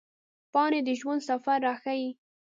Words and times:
پاڼې 0.53 0.79
د 0.87 0.89
ژوند 0.99 1.21
سفر 1.29 1.57
راښيي 1.67 2.09